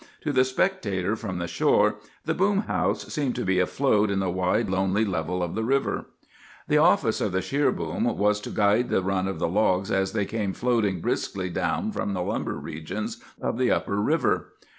To 0.21 0.33
the 0.33 0.43
spectator 0.43 1.15
from 1.15 1.37
the 1.37 1.45
shore 1.47 1.97
the 2.25 2.33
boom 2.33 2.61
house 2.61 3.13
seemed 3.13 3.35
to 3.35 3.45
be 3.45 3.59
afloat 3.59 4.09
on 4.09 4.17
the 4.17 4.31
wide, 4.31 4.67
lonely 4.67 5.05
level 5.05 5.43
of 5.43 5.53
the 5.53 5.63
river. 5.63 6.07
"The 6.67 6.79
office 6.79 7.21
of 7.21 7.33
the 7.33 7.41
sheer 7.43 7.71
boom 7.71 8.05
was 8.17 8.41
to 8.41 8.49
guide 8.49 8.89
the 8.89 9.03
run 9.03 9.27
of 9.27 9.37
the 9.37 9.47
logs 9.47 9.91
as 9.91 10.13
they 10.13 10.25
came 10.25 10.53
floating 10.53 11.01
briskly 11.01 11.51
down 11.51 11.91
from 11.91 12.15
the 12.15 12.23
lumber 12.23 12.55
regions 12.57 13.21
of 13.39 13.59
the 13.59 13.69
upper 13.69 13.97
river. 14.01 14.53